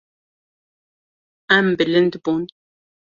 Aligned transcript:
Em 1.59 1.67
bilind 1.77 2.13
bûn. 2.23 2.43